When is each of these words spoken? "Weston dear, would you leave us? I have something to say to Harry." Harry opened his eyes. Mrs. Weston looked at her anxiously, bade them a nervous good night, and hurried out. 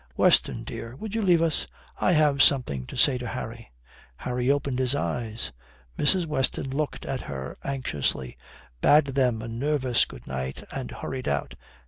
"Weston 0.17 0.63
dear, 0.63 0.95
would 0.95 1.13
you 1.13 1.21
leave 1.21 1.43
us? 1.43 1.67
I 1.99 2.13
have 2.13 2.41
something 2.41 2.87
to 2.87 2.97
say 2.97 3.19
to 3.19 3.27
Harry." 3.27 3.71
Harry 4.15 4.49
opened 4.49 4.79
his 4.79 4.95
eyes. 4.95 5.51
Mrs. 5.95 6.25
Weston 6.25 6.71
looked 6.75 7.05
at 7.05 7.21
her 7.21 7.55
anxiously, 7.63 8.35
bade 8.81 9.05
them 9.13 9.43
a 9.43 9.47
nervous 9.47 10.05
good 10.05 10.25
night, 10.25 10.63
and 10.71 10.89
hurried 10.89 11.27
out. 11.27 11.53